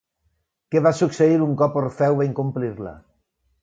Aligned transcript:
Què 0.75 0.81
va 0.85 0.93
succeir 1.01 1.37
un 1.49 1.53
cop 1.61 1.79
Orfeu 1.85 2.21
va 2.23 2.31
incomplir-la? 2.33 3.01